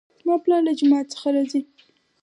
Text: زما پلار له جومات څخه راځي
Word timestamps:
زما 0.21 0.35
پلار 0.43 0.61
له 0.67 0.73
جومات 0.79 1.05
څخه 1.13 1.27
راځي 1.35 1.61